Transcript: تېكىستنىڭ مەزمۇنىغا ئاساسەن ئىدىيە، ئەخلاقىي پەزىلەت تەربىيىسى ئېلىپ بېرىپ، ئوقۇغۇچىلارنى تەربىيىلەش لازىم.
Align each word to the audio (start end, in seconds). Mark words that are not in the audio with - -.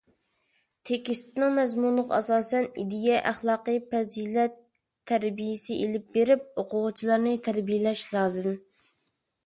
تېكىستنىڭ 0.89 1.51
مەزمۇنىغا 1.57 2.15
ئاساسەن 2.19 2.65
ئىدىيە، 2.83 3.19
ئەخلاقىي 3.33 3.77
پەزىلەت 3.93 4.57
تەربىيىسى 5.13 5.79
ئېلىپ 5.85 6.11
بېرىپ، 6.17 6.61
ئوقۇغۇچىلارنى 6.63 7.37
تەربىيىلەش 7.49 8.07
لازىم. 8.17 8.53